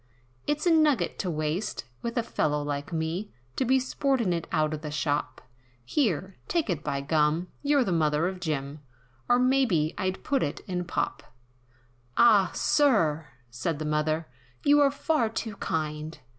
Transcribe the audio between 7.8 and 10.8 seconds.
the mother of Jim! Or maybe I'd put it